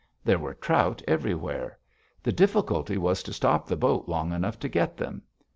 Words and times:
There 0.23 0.39
were 0.39 0.55
trout 0.55 1.03
everywhere. 1.07 1.77
The 2.23 2.31
difficulty 2.31 2.97
was 2.97 3.21
to 3.21 3.31
stop 3.31 3.67
the 3.67 3.75
boat 3.77 4.07
long 4.09 4.33
enough 4.33 4.57
to 4.61 4.67
get 4.67 4.97
them. 4.97 5.21